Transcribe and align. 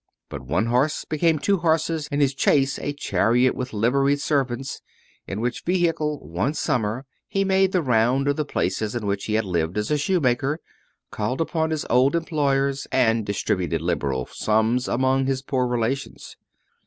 But 0.29 0.41
his 0.41 0.49
one 0.49 0.65
horse 0.65 1.05
became 1.05 1.37
two 1.37 1.57
horses, 1.57 2.07
and 2.11 2.21
his 2.23 2.33
chaise 2.35 2.79
a 2.81 2.91
chariot 2.91 3.53
with 3.53 3.71
liveried 3.71 4.19
servants, 4.19 4.81
in 5.27 5.41
which 5.41 5.61
vehicle, 5.63 6.17
one 6.27 6.55
summer, 6.55 7.05
he 7.27 7.43
made 7.43 7.71
the 7.71 7.83
round 7.83 8.27
of 8.27 8.35
the 8.35 8.43
places 8.43 8.95
in 8.95 9.05
which 9.05 9.25
he 9.25 9.35
had 9.35 9.45
lived 9.45 9.77
as 9.77 9.91
a 9.91 9.99
shoemaker, 9.99 10.57
called 11.11 11.39
upon 11.39 11.69
his 11.69 11.85
old 11.87 12.15
employers, 12.15 12.87
and 12.91 13.27
distributed 13.27 13.79
liberal 13.83 14.25
sums 14.31 14.87
of 14.89 14.99
money 14.99 15.19
among 15.19 15.27
his 15.27 15.43
poor 15.43 15.67
relations. 15.67 16.35